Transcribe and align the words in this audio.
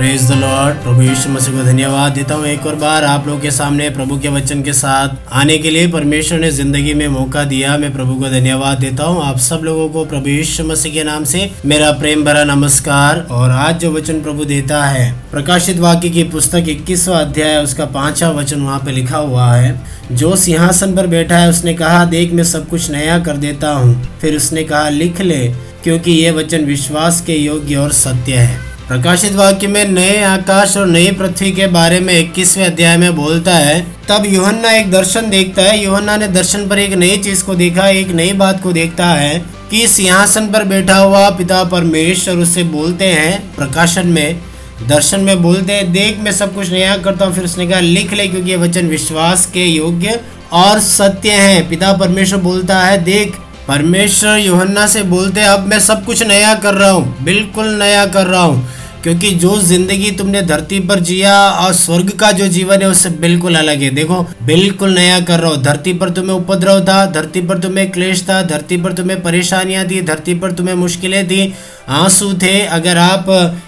Praise 0.00 0.22
the 0.28 0.34
lord 0.34 0.76
प्रभु 0.76 1.02
यीशु 1.02 1.30
मसीह 1.30 1.54
को 1.54 1.62
धन्यवाद 1.64 2.12
देता 2.12 2.34
हूँ 2.34 2.46
एक 2.46 2.66
और 2.66 2.74
बार 2.74 3.04
आप 3.04 3.26
लोगों 3.26 3.40
के 3.40 3.50
सामने 3.50 3.88
प्रभु 3.90 4.18
के 4.18 4.28
वचन 4.28 4.62
के 4.62 4.72
साथ 4.72 5.16
आने 5.32 5.56
के 5.58 5.70
लिए 5.70 5.86
परमेश्वर 5.86 6.38
ने 6.38 6.50
ज़िंदगी 6.50 6.94
में 6.94 7.06
मौका 7.08 7.42
दिया 7.44 7.76
मैं 7.78 7.92
प्रभु 7.92 8.14
को 8.14 8.28
धन्यवाद 8.28 8.78
देता 8.78 9.04
हूँ। 9.04 9.22
आप 9.24 9.38
सब 9.38 9.60
लोगों 9.64 9.88
को 9.88 10.04
प्रभु 10.04 10.28
यीशु 10.28 10.64
मसीह 10.64 10.92
के 10.92 11.04
नाम 11.04 11.24
से 11.24 11.50
मेरा 11.66 11.90
प्रेम 11.90 12.24
भरा 12.24 12.44
नमस्कार। 12.44 13.20
और 13.30 13.50
आज 13.50 13.80
जो 13.80 13.90
वचन 13.92 14.22
प्रभु 14.22 14.44
देता 14.44 14.82
है, 14.84 15.12
प्रकाशित 15.30 15.78
वाक्य 15.78 16.08
की 16.08 16.24
पुस्तक 16.24 16.68
इक्कीसवा 16.68 17.18
अध्याय, 17.18 17.62
उसका 17.64 17.84
पांचवा 17.84 18.30
वचन 18.30 18.60
वहाँ 18.60 18.78
पे 18.78 18.92
लिखा 18.92 19.18
हुआ 19.18 19.52
है। 19.52 19.80
जो 20.12 20.36
सिंहासन 20.36 20.96
पर 20.96 21.06
बैठा 21.06 21.36
है, 21.36 21.50
उसने 21.50 21.74
कहा, 21.74 22.04
देख, 22.04 22.32
मैं 22.32 22.44
सब 22.44 22.68
कुछ 22.68 22.90
नया 22.90 23.18
कर 23.18 23.36
देता 23.36 23.72
हूँ। 23.72 24.18
फिर 24.20 24.36
उसने 24.36 24.64
कहा, 24.64 24.88
लिख 24.88 25.20
ले, 25.20 25.46
क्योंकि 25.84 26.12
ये 26.12 26.30
वचन 26.30 26.64
विश्वास 26.64 27.20
के 27.20 27.36
योग्य 27.36 27.76
और 27.76 27.92
सत्य 27.92 28.32
है। 28.32 28.69
प्रकाशित 28.90 29.32
वाक्य 29.32 29.66
में 29.66 29.84
नए 29.84 30.22
आकाश 30.24 30.76
और 30.76 30.86
नई 30.86 31.10
पृथ्वी 31.10 31.50
के 31.52 31.66
बारे 31.66 31.98
में 32.00 32.12
इक्कीसवें 32.12 32.64
अध्याय 32.64 32.96
में 32.96 33.14
बोलता 33.16 33.52
है, 33.54 33.80
तब 34.08 34.22
योहन्ना 34.26 34.70
एक 34.70 34.90
दर्शन 34.90 35.28
देखता 35.30 35.62
है। 35.62 35.78
योहन्ना 35.78 36.16
ने 36.16 36.28
दर्शन 36.28 36.66
पर 36.68 36.78
एक 36.78 36.94
नई 36.94 37.16
चीज़ 37.16 37.44
को 37.44 37.54
देखा, 37.54 37.86
एक 37.88 38.08
नई 38.10 38.32
बात 38.32 38.62
को 38.62 38.72
देखता 38.72 39.06
है 39.06 39.38
कि 39.70 39.86
सिंहासन 39.88 40.50
पर 40.52 40.64
बैठा 40.64 40.96
हुआ 40.96 41.28
पिता 41.30 41.62
परमेश्वर 41.66 42.36
उससे 42.36 42.62
बोलते 42.64 43.06
हैं, 43.08 43.38
प्रकाशन 43.56 44.08
में, 44.08 44.40
दर्शन 44.88 45.20
में 45.20 45.42
बोलते 45.42 45.72
हैं, 45.72 45.92
देख 45.92 46.18
मैं 46.18 46.32
सब 46.32 46.54
कुछ 46.54 46.72
नया 46.72 46.96
करता 46.96 47.24
हूँ। 47.24 47.34
फिर 47.34 47.44
उसने 47.44 47.66
कहा, 47.66 47.80
लिख 47.80 48.12
ले 48.12 48.26
क्योंकि 48.26 48.50
ये 48.50 48.56
वचन 48.56 48.88
विश्वास 48.88 49.46
के 49.46 49.66
योग्य 49.66 50.18
और 50.54 50.80
सत्य 50.80 51.32
है। 51.32 51.68
पिता 51.68 51.92
परमेश्वर 51.92 52.40
बोलता 52.40 52.80
है, 52.80 52.98
देख, 53.04 53.38
परमेश्वर 53.68 54.38
योहन्ना 54.38 54.86
से 54.88 55.02
बोलते 55.04 55.40
अब 55.44 55.66
मैं 55.66 55.80
सब 55.80 56.04
कुछ 56.04 56.22
नया 56.24 56.54
कर 56.56 56.74
रहा 56.74 56.90
हूँ, 56.90 57.24
बिल्कुल 57.24 57.74
नया 57.76 58.04
कर 58.08 58.26
रहा 58.26 58.42
हूँ। 58.42 58.68
क्योंकि 59.02 59.30
जो 59.34 59.56
ज़िंदगी 59.60 60.10
तुमने 60.10 60.40
धरती 60.42 60.78
पर 60.80 61.00
जिया 61.00 61.34
और 61.50 61.72
स्वर्ग 61.72 62.10
का 62.10 62.30
जो 62.32 62.46
जीवन 62.48 62.82
है 62.82 62.88
उससे 62.88 63.10
बिल्कुल 63.20 63.54
अलग 63.54 63.82
है। 63.82 63.90
देखो, 63.90 64.22
बिल्कुल 64.42 64.94
नया 64.94 65.20
कर 65.20 65.40
रहा 65.40 65.50
हो। 65.50 65.56
धरती 65.56 65.92
पर 65.92 66.10
तुम्हें 66.10 66.36
उपद्रव 66.36 66.80
था, 66.80 67.04
धरती 67.06 67.40
पर 67.40 67.58
तुम्हें 67.58 67.90
क्लेश 67.90 68.22
था, 68.22 68.42
धरती 68.42 68.76
पर 68.76 68.92
तुम्हें 68.92 69.20
परेशानियाँ 69.22 69.84
थी, 69.86 70.00
धरती 70.02 70.34
पर 70.34 70.52
तुम्हें 70.52 70.74
मुश्किलें 70.76 71.26
थी 71.28 71.52
आँसू 71.90 72.32
थे। 72.34 72.60
अगर 72.60 72.98
आप 72.98 73.26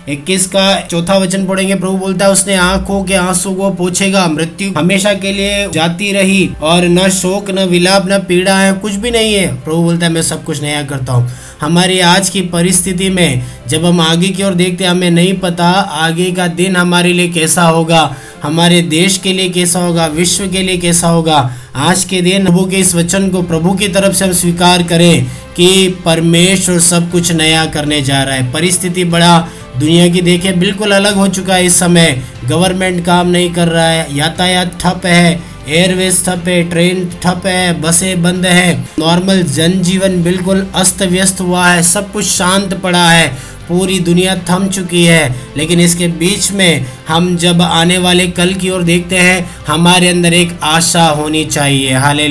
इक्कीस 0.08 0.46
का 0.46 0.80
चौथा 0.80 1.16
वचन 1.18 1.46
पढ़ेंगे, 1.46 1.74
प्रभु 1.74 1.92
बोलता 1.92 2.24
है, 2.24 2.32
उसने 2.32 2.54
आँखों 2.54 3.02
के 3.04 3.14
आँसू 3.14 3.54
को 3.54 3.70
पूछेगा, 3.70 4.26
मृत्यु 4.26 4.72
हमेशा 4.78 5.14
के 5.14 5.32
लिए 5.32 5.68
जाती 5.68 6.12
रही 6.12 6.50
और 6.62 6.84
न 6.84 7.08
शोक, 7.10 7.50
न 7.50 7.64
विलाप, 7.64 8.04
न 8.08 8.18
पीड़ा 8.18 8.58
है, 8.58 8.72
कुछ 8.72 8.92
भी 8.92 9.10
नहीं 9.10 9.34
है। 9.34 9.54
प्रभु 9.54 9.82
बोलता 9.82 10.06
है, 10.06 10.12
मैं 10.12 10.22
सब 10.22 10.44
कुछ 10.44 10.62
नया 10.62 10.82
करता 10.82 11.12
हूँ। 11.12 11.30
हमारी 11.60 12.00
आज 12.00 12.30
की 12.30 12.40
परिस्थिति 12.40 13.10
में, 13.10 13.42
जब 13.68 13.84
हम 13.84 14.00
आगे 14.00 14.28
की 14.28 14.42
ओर 14.42 14.54
देखते 14.54 14.84
हैं, 14.84 14.90
हमें 14.90 15.10
नहीं 15.10 15.38
पता 15.38 15.68
आगे 16.06 16.30
का 16.32 16.46
दिन 16.46 16.76
हमारे 16.76 17.12
लिए 17.12 17.28
कैसा 17.28 17.62
होगा, 17.62 18.16
हमारे 18.42 18.82
देश 18.82 19.18
के 19.18 19.32
लिए 19.32 19.48
कैसा 19.48 19.80
होगा, 19.80 20.06
विश्व 20.06 20.48
के 20.48 20.62
लिए 20.62 20.76
कैसा 20.76 21.08
होगा। 21.08 21.50
आज 21.76 22.04
के 22.04 22.20
दिन, 22.22 22.44
प्रभु 22.44 22.64
के 22.64 22.76
इस 22.76 22.94
वचन 22.94 23.28
को 23.28 23.42
प्रभु 23.42 23.74
की 23.74 23.88
तरफ़ 23.88 24.12
से 24.12 24.24
हम 24.24 24.32
स्वीकार 24.32 24.82
करें। 24.82 25.26
कि 25.56 25.88
परमेश्वर 26.04 26.78
सब 26.78 27.10
कुछ 27.10 27.32
नया 27.32 27.66
करने 27.66 28.02
जा 28.02 28.22
रहा 28.22 28.34
है। 28.34 28.52
परिस्थिति 28.52 29.04
बड़ा, 29.04 29.48
दुनिया 29.78 30.08
की 30.08 30.20
देखे 30.20 30.52
बिल्कुल 30.52 30.92
अलग 30.92 31.14
हो 31.14 31.28
चुका 31.28 31.54
है 31.54 31.66
इस 31.66 31.78
समय। 31.78 32.22
गवर्नमेंट 32.44 33.04
काम 33.06 33.26
नहीं 33.26 33.52
कर 33.54 33.68
रहा 33.68 33.88
है, 33.88 34.16
यातायात 34.16 34.78
ठप 34.80 35.06
है, 35.06 35.42
एयरवेज 35.68 36.24
ठप 36.24 36.48
है, 36.48 36.62
ट्रेन 36.70 37.10
ठप 37.22 37.42
है, 37.46 37.80
बसें 37.80 38.22
बंद 38.22 38.46
है। 38.46 38.84
नॉर्मल 38.98 39.42
जनजीवन 39.42 40.22
बिल्कुल 40.22 40.66
अस्त 40.74 41.02
व्यस्त 41.02 41.40
हुआ 41.40 41.68
है, 41.68 41.82
सब 41.82 42.12
कुछ 42.12 42.24
शांत 42.24 42.74
पड़ा 42.74 43.10
है। 43.10 43.51
पूरी 43.72 43.98
दुनिया 43.98 44.36
थम 44.50 44.68
चुकी 44.68 45.04
है। 45.04 45.34
लेकिन 45.56 45.80
इसके 45.80 46.08
बीच 46.08 46.52
में 46.52 46.86
हम 47.08 47.36
जब 47.36 47.62
आने 47.62 47.98
वाले 47.98 48.26
कल 48.26 48.54
की 48.54 48.70
ओर 48.70 48.82
देखते 48.82 49.16
हैं, 49.16 49.50
हमारे 49.68 50.08
अंदर 50.08 50.32
एक 50.32 50.60
आशा 50.62 51.06
होनी 51.06 51.44
चाहिए। 51.44 51.92
हाले 51.94 52.28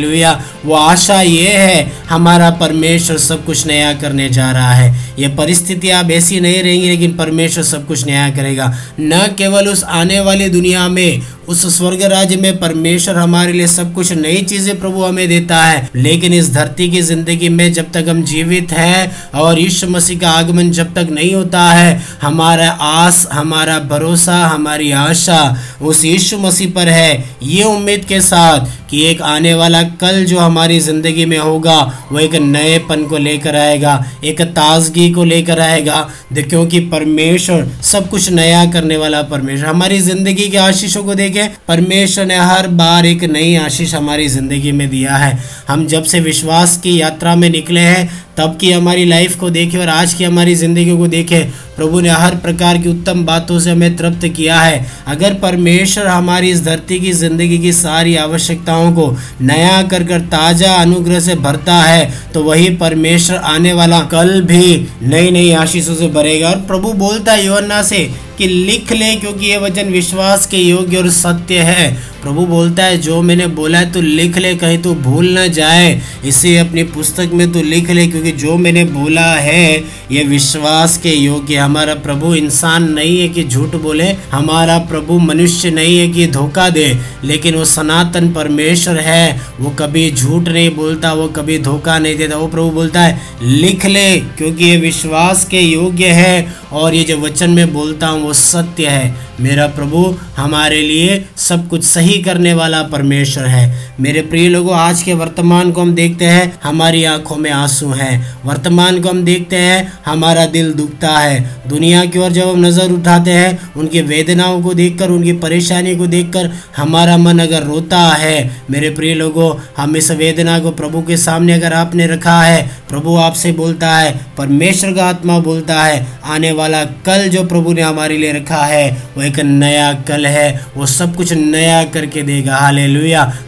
वो 0.66 0.76
आशा 0.76 1.22
ये 1.22 1.48
है, 1.48 1.92
हमारा 2.10 2.50
परमेश्वर 2.50 3.18
सब 3.18 3.46
कुछ 3.46 3.68
नया 3.68 3.94
करने 3.94 4.30
जा 4.30 4.52
रहा 4.52 4.72
है। 4.72 5.11
ये 5.20 5.28
परिस्थिति 5.36 5.90
अब 5.92 6.12
ऐसी 6.12 6.40
नहीं 6.40 6.62
रहेंगी, 6.64 6.90
लेकिन 6.90 7.16
परमेश्वर 7.16 7.64
सब 7.64 7.86
कुछ 7.88 8.06
नया 8.06 8.30
करेगा। 8.30 8.74
न 9.00 9.28
केवल 9.38 9.68
उस 9.70 9.84
आने 9.84 10.20
वाली 10.20 10.50
दुनिया 10.50 10.88
में, 10.88 11.22
उस 11.48 11.66
स्वर्ग 11.78 12.02
राज्य 12.04 12.36
में 12.36 12.60
परमेश्वर 12.60 13.16
हमारे 13.16 13.54
लिए 13.54 13.68
सब 13.68 13.94
कुछ 13.94 14.12
नई 14.14 14.42
चीज़ें 14.42 14.80
प्रभु 14.80 15.04
हमें 15.04 15.28
देता 15.28 15.58
है, 15.58 15.90
लेकिन 15.96 16.34
इस 16.34 16.52
धरती 16.54 16.90
की 16.90 17.02
ज़िंदगी 17.02 17.50
में 17.50 17.72
जब 17.74 17.92
तक 17.92 18.06
हम 18.10 18.24
जीवित 18.24 18.72
हैं 18.72 19.32
और 19.34 19.60
यीशु 19.60 19.88
मसीह 19.88 20.20
का 20.20 20.32
आगमन 20.32 20.72
जब 20.72 20.94
तक 20.94 21.08
नहीं 21.12 21.34
होता 21.36 21.64
है, 21.64 22.02
हमारा 22.22 22.70
आस, 22.72 23.28
हमारा 23.32 23.80
भरोसा, 23.90 24.38
हमारी 24.48 24.92
आशा 24.92 25.42
उस 25.82 26.04
यीशु 26.06 26.38
मसीह 26.38 26.72
पर 26.72 26.90
है। 26.90 27.24
ये 27.44 27.64
उम्मीद 27.66 28.06
के 28.06 28.22
साथ 28.22 28.81
कि 28.92 29.04
एक 29.06 29.22
आने 29.22 29.54
वाला 29.54 29.82
कल 30.02 30.24
जो 30.26 30.40
हमारी 30.40 30.80
ज़िंदगी 30.80 31.26
में 31.26 31.38
होगा, 31.38 31.80
वो 32.12 32.20
एक 32.20 32.36
नएपन 32.36 33.04
को 33.04 33.18
लेकर 33.18 33.56
आएगा, 33.56 33.94
एक 34.24 34.42
ताजगी 34.42 35.10
को 35.12 35.24
लेकर 35.24 35.60
आएगा। 35.60 36.10
क्योंकि 36.42 36.80
परमेश्वर 36.90 37.68
सब 37.84 38.10
कुछ 38.10 38.30
नया 38.32 38.66
करने 38.72 38.98
वाला 38.98 39.22
परमेश्वर। 39.24 39.68
हमारी 39.68 40.00
ज़िंदगी 40.00 40.48
के 40.50 40.58
आशीषों 40.58 41.04
को 41.04 41.16
देखें, 41.16 41.48
परमेश्वर 41.68 42.26
ने 42.26 42.38
हर 42.38 42.68
बार 42.68 43.06
एक 43.06 43.24
नई 43.24 43.56
आशीष 43.56 43.94
हमारी 43.96 44.28
ज़िंदगी 44.28 44.72
में 44.72 44.90
दिया 44.90 45.16
है। 45.16 45.38
हम 45.68 45.86
जब 45.88 46.04
से 46.04 46.20
विश्वास 46.20 46.78
की 46.78 47.00
यात्रा 47.02 47.36
में 47.36 47.50
निकले 47.50 47.80
हैं 47.80 48.10
तब 48.42 48.56
की 48.62 48.72
हमारी 48.72 49.04
लाइफ 49.06 49.36
को 49.40 49.50
देखें 49.52 49.78
और 49.80 49.90
आज 49.90 50.14
की 50.14 50.24
हमारी 50.24 50.54
ज़िंदगी 50.56 50.96
को 50.98 51.08
देखें। 51.08 51.52
प्रभु 51.76 52.00
ने 52.00 52.10
हर 52.12 52.36
प्रकार 52.38 52.78
की 52.78 52.90
उत्तम 52.90 53.24
बातों 53.26 53.60
से 53.60 53.72
हमें 53.72 53.96
तृप्त 53.98 54.26
किया 54.28 54.60
है। 54.60 54.86
अगर 55.08 55.34
परमेश्वर 55.34 56.08
हमारी 56.08 56.50
इस 56.52 56.64
धरती 56.66 57.00
की 57.00 57.12
ज़िंदगी 57.14 57.58
की 57.58 57.72
सारी 57.74 58.16
आवश्यकताओं 58.18 58.92
को 58.94 59.10
नया 59.42 59.82
कर 59.84 60.04
कर 60.04 60.22
ताज़ा 60.32 60.74
अनुग्रह 60.76 61.20
से 61.20 61.36
भरता 61.38 61.76
है 61.76 62.32
तो 62.34 62.44
वही 62.44 62.70
परमेश्वर 62.78 63.38
आने 63.38 63.74
वाला 63.74 64.00
कल 64.12 64.42
भी 64.42 64.88
नई 65.04 65.32
नई 65.32 65.52
आशीषों 65.56 65.96
से 65.96 66.08
भरेगा। 66.10 66.50
और 66.50 66.58
प्रभु 66.68 66.94
बोलता 66.96 67.32
है, 67.32 67.46
योन्ना 67.46 67.82
से 67.84 68.10
कि 68.42 68.48
लिख 68.48 68.92
ले 68.92 69.16
क्योंकि 69.16 69.46
ये 69.46 69.58
वचन 69.58 69.90
विश्वास 69.90 70.46
के 70.48 70.58
योग्य 70.58 70.98
और 70.98 71.10
सत्य 71.10 71.58
है। 71.58 72.12
प्रभु 72.22 72.46
बोलता 72.46 72.84
है, 72.84 72.98
जो 72.98 73.22
मैंने 73.22 73.48
बोला 73.48 73.80
है 73.80 73.92
तो 73.92 74.02
लिख 74.02 74.38
ले, 74.38 74.56
कहीं 74.56 74.78
तो 74.78 74.94
भूल 74.96 75.30
ना 75.30 75.48
जाए। 75.48 76.02
इसे 76.26 76.58
अपनी 76.58 76.84
पुस्तक 76.84 77.30
में 77.34 77.52
तो 77.52 77.62
लिख 77.62 77.90
ले, 77.90 78.08
क्योंकि 78.08 78.32
जो 78.32 78.58
मैंने 78.58 78.84
बोला 78.84 79.36
है, 79.36 79.84
ये 80.12 80.24
विश्वास 80.24 80.98
के 80.98 81.10
योग्य 81.10 81.56
हमारा 81.56 81.94
प्रभु 81.94 82.36
इंसान 82.36 82.92
नहीं 82.92 83.20
है 83.22 83.28
कि 83.30 83.44
झूठ 83.44 83.76
बोले, 83.76 84.08
हमारा 84.32 84.78
प्रभु 84.78 85.20
मनुष्य 85.20 85.70
नहीं 85.70 85.98
है 86.00 86.08
कि 86.08 86.28
धोखा 86.28 86.70
दे। 86.70 86.98
लेकिन 87.24 87.56
वो 87.56 87.66
सनातन 87.66 88.32
परमेश्वर 88.34 89.00
है, 89.00 89.42
वो 89.60 89.70
कभी 89.70 90.12
झूठ 90.12 90.48
नहीं 90.48 90.76
बोलता, 90.76 91.14
वो 91.14 91.28
कभी 91.28 91.60
धोखा 91.60 92.00
नहीं 92.00 92.18
देता। 92.18 92.38
वो 92.38 92.48
प्रभु 92.48 92.70
बोलता 92.70 93.02
है, 93.02 93.22
लिख 93.44 93.86
ले, 93.86 94.18
क्योंकि 94.20 94.66
ये 94.66 94.78
विश्वास 94.78 95.46
के 95.46 95.60
योग्य 95.60 96.08
है 96.08 96.61
और 96.74 96.94
ये 96.94 97.04
जो 97.04 97.18
वचन 97.18 97.50
में 97.50 97.74
बोलता 97.74 98.08
हूँ, 98.08 98.22
वो 98.24 98.34
सत्य 98.34 98.88
है। 98.88 99.16
मेरा 99.40 99.68
प्रभु 99.68 100.18
हमारे 100.38 100.82
लिए 100.82 101.26
सब 101.38 101.68
कुछ 101.70 101.84
सही 101.84 102.22
करने 102.22 102.54
वाला 102.54 102.84
परमेश्वर 102.84 103.46
है। 103.46 103.91
मेरे 104.02 104.22
प्रिय 104.22 104.50
लोगों, 104.50 104.76
आज 104.76 105.04
के 105.04 105.14
वर्तमान 105.14 105.72
को 105.72 105.82
हम 105.82 105.96
देखते 105.96 106.26
हैं, 106.26 106.60
हमारी 106.64 107.04
आँखों 107.04 107.36
में 107.36 107.52
आँसू 107.52 107.90
हैं। 107.90 108.38
वर्तमान 108.46 109.02
को 109.02 109.10
हम 109.10 109.24
देखते 109.24 109.56
हैं, 109.56 109.94
हमारा 110.06 110.46
दिल 110.46 110.74
दुखता 110.74 111.20
है। 111.20 111.62
दुनिया 111.68 112.06
की 112.06 112.20
ओर 112.20 112.32
जब 112.32 112.50
हम 112.50 112.66
नज़र 112.66 112.92
उठाते 112.92 113.32
हैं, 113.32 113.74
उनकी 113.74 114.02
वेदनाओं 114.02 114.62
को 114.62 114.74
देखकर, 114.74 115.10
उनकी 115.10 115.34
परेशानी 115.34 115.96
को 115.96 116.08
देखकर, 116.08 116.52
हमारा 116.78 117.18
मन 117.18 117.40
अगर 117.40 117.64
रोता 117.64 118.00
है, 118.00 118.52
मेरे 118.70 118.90
प्रिय 118.90 119.14
लोगों, 119.14 119.56
हम 119.78 119.96
इस 119.96 120.12
वेदना 120.12 120.60
को 120.60 120.72
प्रभु 120.72 121.02
के 121.02 121.18
सामने 121.18 121.54
अगर 121.54 121.74
आपने 121.74 122.08
रखा 122.08 122.42
है, 122.42 122.72
प्रभु 122.90 123.16
आपसे 123.16 123.52
बोलता 123.52 123.98
है, 123.98 124.26
परमेश्वर 124.38 124.94
का 124.94 125.06
आत्मा 125.06 125.40
बोलता 125.40 125.84
है, 125.84 126.08
आने 126.26 126.52
वाला 126.52 126.84
कल 126.84 127.28
जो 127.28 127.44
प्रभु 127.44 127.74
ने 127.74 127.82
हमारे 127.82 128.18
लिए 128.18 128.32
रखा 128.32 128.66
है, 128.66 129.04
वो 129.18 129.24
एक 129.24 129.40
नया 129.40 129.94
कल 129.94 130.26
है, 130.26 130.66
वो 130.78 130.86
सब 130.86 131.16
कुछ 131.16 131.34
नया 131.34 131.84
करके 131.84 132.22
देगा। 132.22 132.56
हाले 132.56 133.02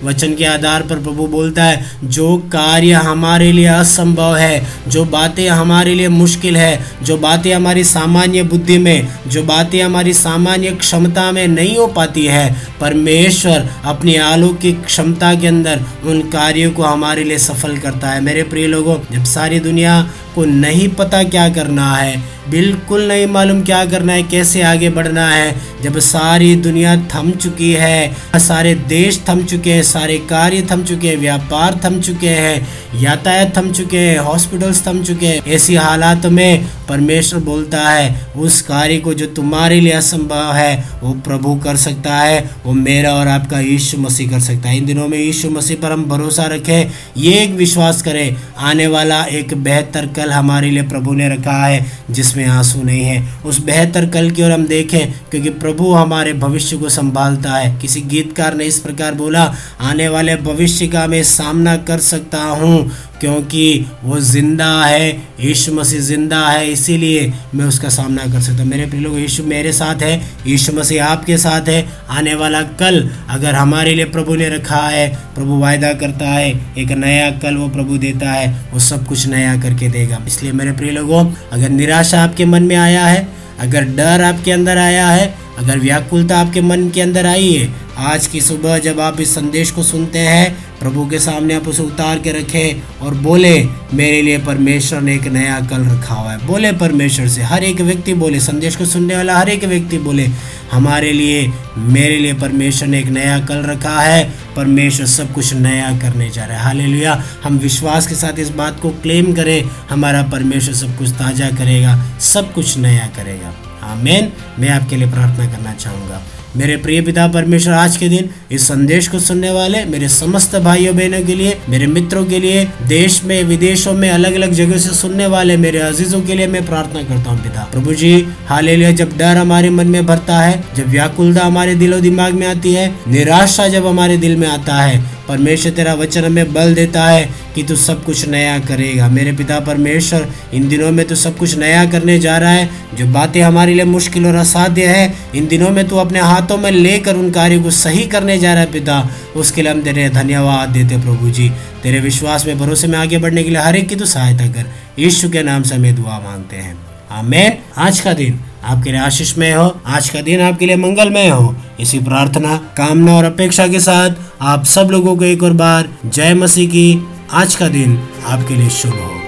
वचन 0.03 0.33
के 0.33 0.42
आधार 0.45 0.81
पर 0.81 0.95
प्रभु 0.95 1.27
बोलता 1.27 1.63
है, 1.63 1.85
जो 2.03 2.37
कार्य 2.37 2.91
हमारे 2.91 3.51
लिए 3.51 3.65
असंभव 3.65 4.35
है, 4.35 4.67
जो 4.87 5.05
बातें 5.05 5.49
हमारे 5.49 5.95
लिए 5.95 6.07
मुश्किल 6.07 6.57
है, 6.57 6.85
जो 7.03 7.17
बातें 7.17 7.53
हमारी 7.53 7.83
सामान्य 7.83 8.43
बुद्धि 8.43 8.77
में, 8.77 9.07
जो 9.27 9.43
बातें 9.43 9.83
हमारी 9.83 10.13
सामान्य 10.13 10.71
क्षमता 10.71 11.31
में 11.31 11.47
नहीं 11.47 11.77
हो 11.77 11.87
पाती 11.87 12.25
है, 12.25 12.55
परमेश्वर 12.81 13.69
अपनी 13.85 14.15
अलौकिक 14.15 14.85
क्षमता 14.85 15.33
के 15.35 15.47
अंदर 15.47 15.81
उन 16.05 16.21
कार्यों 16.21 16.71
को 16.71 16.83
हमारे 16.83 17.23
लिए 17.23 17.37
सफल 17.37 17.77
करता 17.77 18.09
है। 18.09 18.21
मेरे 18.21 18.43
प्रिय 18.43 18.67
लोगों, 18.67 18.97
जब 19.11 19.23
सारी 19.23 19.59
दुनिया 19.59 20.09
को 20.35 20.45
नहीं 20.45 20.87
पता 20.91 21.23
क्या 21.23 21.47
करना 21.49 21.95
है, 21.95 22.21
बिल्कुल 22.49 23.07
नहीं 23.07 23.27
मालूम 23.27 23.61
क्या 23.63 23.83
करना 23.85 24.13
है, 24.13 24.23
कैसे 24.23 24.61
आगे 24.61 24.89
बढ़ना 24.89 25.27
है। 25.29 25.55
जब 25.83 25.97
सारी 25.99 26.55
दुनिया 26.55 26.95
थम 27.07 27.31
चुकी 27.33 27.71
है, 27.73 28.39
सारे 28.39 28.73
देश 28.87 29.19
थम 29.29 29.43
चुके 29.43 29.73
हैं, 29.73 29.83
सारे 29.83 30.17
कार्य 30.29 30.67
थम 30.71 30.83
चुके 30.83 31.07
हैं, 31.07 31.17
व्यापार 31.17 31.79
थम 31.85 31.99
चुके 31.99 32.29
हैं, 32.29 32.67
यातायात 33.01 33.57
थम 33.57 33.71
चुके 33.71 33.97
हैं, 33.97 34.17
हॉस्पिटल्स 34.19 34.85
थम 34.87 35.01
चुके 35.03 35.25
हैं, 35.25 35.41
ऐसी 35.47 35.75
हालात 35.75 36.25
में 36.27 36.65
परमेश्वर 36.89 37.39
बोलता 37.39 37.89
है, 37.89 38.31
उस 38.37 38.61
कार्य 38.61 38.97
को 38.97 39.13
जो 39.13 39.25
तुम्हारे 39.35 39.79
लिए 39.79 39.91
असंभव 39.91 40.53
है, 40.53 40.83
वो 41.03 41.13
प्रभु 41.25 41.55
कर 41.55 41.75
सकता 41.77 42.15
है, 42.15 42.43
वो 42.65 42.73
मेरा 42.73 43.13
और 43.13 43.27
आपका 43.27 43.59
यीशु 43.59 43.97
मसीह 43.97 44.29
कर 44.29 44.39
सकता 44.39 44.69
है। 44.69 44.77
इन 44.77 44.85
दिनों 44.85 45.07
में 45.07 45.17
यीशु 45.17 45.49
मसीह 45.49 45.77
पर 45.77 45.91
हम 45.91 46.05
भरोसा 46.05 46.45
रखें, 46.45 46.91
ये 47.17 47.33
एक 47.43 47.51
विश्वास 47.55 48.01
करें, 48.01 48.35
आने 48.59 48.87
वाला 48.87 49.23
एक 49.23 49.53
बेहतर 49.63 50.07
कल 50.23 50.31
हमारे 50.31 50.69
लिए 50.69 50.83
प्रभु 50.83 51.13
ने 51.13 51.29
रखा 51.29 51.65
है, 51.65 51.85
जिसमें 52.11 52.45
आँसू 52.45 52.83
नहीं 52.83 53.03
है। 53.03 53.41
उस 53.45 53.63
बेहतर 53.63 54.05
कल 54.05 54.31
की 54.31 54.43
ओर 54.43 54.51
हम 54.51 54.67
देखें, 54.67 55.13
क्योंकि 55.31 55.49
प्रभु 55.49 55.93
हमारे 55.93 56.33
भविष्य 56.33 56.77
को 56.77 56.89
संभालता 56.89 57.53
है। 57.53 57.79
किसी 57.79 58.01
गीतकार 58.01 58.53
ने 58.53 58.65
इस 58.65 58.79
प्रकार 58.79 59.13
बोला, 59.13 59.53
आने 59.81 60.07
वाले 60.07 60.35
भविष्य 60.35 60.87
का 60.87 61.07
मैं 61.07 61.23
सामना 61.23 61.77
कर 61.77 61.99
सकता 61.99 62.43
हूँ। 62.43 62.91
क्योंकि 63.23 63.85
वो 64.03 64.19
ज़िंदा 64.19 64.85
है, 64.85 65.09
यीशु 65.39 65.73
मसीह 65.73 65.99
ज़िंदा 65.99 66.39
है, 66.47 66.71
इसीलिए 66.71 67.33
मैं 67.55 67.65
उसका 67.65 67.89
सामना 67.89 68.23
कर 68.23 68.41
सकता 68.41 68.63
हूँ। 68.63 68.69
मेरे 68.69 68.85
प्रिय 68.85 69.01
लोग, 69.01 69.19
यीशु 69.19 69.43
मेरे 69.43 69.71
साथ 69.73 70.01
है, 70.01 70.15
यीशु 70.47 70.73
मसीह 70.73 71.05
आपके 71.05 71.37
साथ 71.37 71.69
है। 71.69 71.85
आने 72.09 72.33
वाला 72.35 72.61
कल, 72.61 73.09
अगर 73.29 73.55
हमारे 73.55 73.93
लिए 73.95 74.05
प्रभु 74.05 74.35
ने 74.35 74.49
रखा 74.49 74.81
है, 74.87 75.07
प्रभु 75.35 75.59
वायदा 75.59 75.93
करता 75.93 76.25
है, 76.25 76.49
एक 76.77 76.91
नया 76.91 77.29
कल 77.31 77.55
वो 77.55 77.69
प्रभु 77.69 77.97
देता 77.97 78.31
है, 78.31 78.69
वो 78.73 78.79
सब 78.79 79.05
कुछ 79.07 79.27
नया 79.27 79.55
करके 79.61 79.89
देगा। 79.89 80.19
इसलिए 80.27 80.51
मेरे 80.51 80.71
प्रिय 80.71 80.91
लोगों, 80.91 81.25
अगर 81.51 81.69
निराशा 81.69 82.23
आपके 82.23 82.45
मन 82.45 82.63
में 82.63 82.75
आया 82.75 83.05
है, 83.05 83.27
अगर 83.59 83.83
डर 83.83 84.21
आपके 84.21 84.51
अंदर 84.51 84.77
आया 84.77 85.07
है, 85.07 85.33
अगर 85.59 85.79
व्याकुलता 85.79 86.37
आपके 86.37 86.61
मन 86.61 86.89
के 86.89 87.01
अंदर 87.01 87.25
आई 87.25 87.51
है 87.51 87.82
आज 87.97 88.27
की 88.27 88.41
सुबह 88.41 88.77
जब 88.77 88.99
आप 88.99 89.19
इस 89.21 89.35
संदेश 89.35 89.71
को 89.71 89.83
सुनते 89.83 90.19
हैं, 90.19 90.79
प्रभु 90.79 91.05
के 91.09 91.19
सामने 91.19 91.53
आप 91.53 91.67
उसे 91.67 91.83
उतार 91.83 92.19
के 92.19 92.31
रखें 92.31 92.99
और 93.01 93.13
बोले, 93.13 93.67
मेरे 93.93 94.21
लिए 94.21 94.37
परमेश्वर 94.37 95.01
ने 95.01 95.15
एक 95.15 95.23
नया 95.23 95.59
कल 95.59 95.81
रखा 95.81 96.15
हुआ 96.15 96.31
है। 96.31 96.47
बोले 96.47 96.71
परमेश्वर 96.71 97.27
से। 97.27 97.43
हर 97.43 97.63
एक 97.63 97.81
व्यक्ति 97.81 98.13
बोले, 98.13 98.39
संदेश 98.39 98.75
को 98.75 98.85
सुनने 98.85 99.15
वाला 99.15 99.37
हर 99.37 99.49
एक 99.49 99.63
व्यक्ति 99.63 99.97
बोले, 99.97 100.27
हमारे 100.71 101.11
लिए, 101.11 101.51
मेरे 101.77 102.17
लिए 102.17 102.33
परमेश्वर 102.33 102.87
ने 102.87 102.99
एक 102.99 103.05
नया 103.05 103.39
कल 103.39 103.55
रखा 103.55 104.01
है। 104.01 104.33
परमेश्वर 104.55 105.05
सब 105.05 105.33
कुछ 105.33 105.53
नया 105.53 105.99
करने 105.99 106.29
जा 106.29 106.45
रहा 106.45 106.57
है। 106.57 106.63
हाल 106.63 107.21
हम 107.43 107.57
विश्वास 107.57 108.07
के 108.07 108.15
साथ 108.15 108.39
इस 108.39 108.49
बात 108.49 108.79
को 108.79 108.89
क्लेम 108.89 109.33
करें, 109.33 109.69
हमारा 109.89 110.23
परमेश्वर 110.23 110.73
सब 110.73 110.97
कुछ 110.97 111.09
ताज़ा 111.09 111.49
करेगा, 111.49 112.05
सब 112.19 112.53
कुछ 112.53 112.77
नया 112.77 113.07
करेगा। 113.07 113.53
आमेन। 113.83 114.31
मैं 114.59 114.69
आपके 114.69 114.95
लिए 114.95 115.11
प्रार्थना 115.11 115.45
करना 115.45 115.73
चाहूँगा। 115.73 116.21
मेरे 116.55 116.75
प्रिय 116.77 117.01
पिता 117.01 117.27
परमेश्वर, 117.27 117.73
आज 117.73 117.95
के 117.97 118.07
दिन 118.09 118.29
इस 118.51 118.67
संदेश 118.67 119.07
को 119.07 119.19
सुनने 119.19 119.51
वाले 119.51 119.83
मेरे 119.85 120.07
समस्त 120.09 120.55
भाइयों, 120.55 120.95
बहनों 120.95 121.21
के 121.21 121.35
लिए, 121.35 121.57
मेरे 121.69 121.87
मित्रों 121.87 122.23
के 122.25 122.39
लिए, 122.39 122.63
देश 122.87 123.23
में, 123.23 123.43
विदेशों 123.43 123.93
में 123.93 124.09
अलग 124.09 124.33
अलग 124.33 124.51
जगह 124.51 124.77
से 124.77 124.93
सुनने 124.93 125.27
वाले 125.27 125.55
मेरे 125.57 125.79
अजीजों 125.79 126.21
के 126.21 126.33
लिए 126.33 126.47
मैं 126.47 126.65
प्रार्थना 126.65 127.01
करता 127.03 127.31
हूँ, 127.31 127.41
पिता। 127.43 127.67
प्रभु 127.71 127.93
जी 127.93 128.13
हाल 128.47 128.93
जब 128.93 129.17
डर 129.17 129.37
हमारे 129.37 129.69
मन 129.69 129.87
में 129.87 130.05
भरता 130.05 130.39
है, 130.39 130.63
जब 130.75 130.89
व्याकुलता 130.89 131.45
हमारे 131.45 131.75
दिलो 131.75 131.99
दिमाग 131.99 132.33
में 132.33 132.47
आती 132.47 132.73
है, 132.73 132.87
निराशा 133.07 133.67
जब 133.67 133.87
हमारे 133.87 134.17
दिल 134.17 134.35
में 134.35 134.47
आता 134.47 134.75
है 134.75 135.01
परमेश्वर 135.27 135.71
तेरा 135.71 135.93
वचन 135.93 136.25
हमें 136.25 136.53
बल 136.53 136.73
देता 136.73 137.05
है 137.05 137.29
कि 137.55 137.63
तू 137.63 137.75
सब 137.75 138.03
कुछ 138.03 138.27
नया 138.27 138.59
करेगा। 138.59 139.07
मेरे 139.07 139.31
पिता 139.33 139.59
परमेश्वर, 139.59 140.27
इन 140.53 140.69
दिनों 140.69 140.91
में 140.91 141.07
तू 141.07 141.15
सब 141.15 141.37
कुछ 141.37 141.57
नया 141.57 141.85
करने 141.85 142.19
जा 142.19 142.37
रहा 142.37 142.51
है। 142.51 142.69
जो 142.93 143.05
बातें 143.05 143.41
हमारे 143.41 143.73
लिए 143.73 143.85
मुश्किल 143.85 144.25
और 144.25 144.35
असाध्य 144.35 144.85
है, 144.85 145.13
इन 145.35 145.47
दिनों 145.47 145.69
में 145.69 145.87
तू 145.87 145.95
अपने 145.95 146.19
हाथों 146.19 146.57
में 146.57 146.71
लेकर 146.71 147.15
उन 147.15 147.31
कार्यों 147.31 147.63
को 147.63 147.71
सही 147.71 148.03
करने 148.07 148.37
जा 148.37 148.53
रहा 148.53 148.63
है 148.63 148.71
पिता। 148.71 149.09
उसके 149.35 149.61
लिए 149.61 149.71
हम 149.71 149.81
तेरे 149.81 150.09
धन्यवाद 150.09 150.69
देते 150.69 150.97
प्रभु 150.97 151.29
जी। 151.29 151.51
तेरे 151.83 151.99
विश्वास 151.99 152.45
में 152.45 152.59
भरोसे 152.59 152.87
में 152.87 152.99
आगे 152.99 153.17
बढ़ने 153.17 153.43
के 153.43 153.49
लिए 153.49 153.61
हर 153.61 153.75
एक 153.75 153.89
की 153.89 153.95
तो 153.95 154.05
सहायता 154.05 154.47
कर। 154.47 154.65
यीशु 154.99 155.29
के 155.29 155.43
नाम 155.43 155.63
से 155.63 155.75
हमें 155.75 155.95
दुआ 155.95 156.19
मांगते 156.19 156.55
हैं। 156.55 156.77
आमेन। 157.11 157.53
आज 157.77 157.99
का 157.99 158.13
दिन 158.13 158.39
आपके 158.65 158.91
लिए 158.91 158.99
आशीष 158.99 159.37
में 159.37 159.53
हो, 159.55 159.81
आज 159.85 160.09
का 160.09 160.21
दिन 160.21 160.41
आपके 160.41 160.65
लिए 160.65 160.75
मंगलमय 160.75 161.29
हो। 161.29 161.55
इसी 161.79 161.99
प्रार्थना, 161.99 162.57
कामना 162.77 163.15
और 163.15 163.23
अपेक्षा 163.23 163.67
के 163.67 163.79
साथ 163.79 164.09
आप 164.41 164.63
सब 164.65 164.87
लोगों 164.91 165.15
को 165.17 165.23
एक 165.23 165.43
और 165.43 165.53
बार 165.53 165.89
जय 166.05 166.33
मसीह 166.33 166.69
की 166.69 167.07
आज 167.31 167.55
का 167.55 167.67
दिन 167.67 167.99
आपके 168.27 168.55
लिए 168.55 168.69
शुभ 168.69 168.93
हो। 168.93 169.22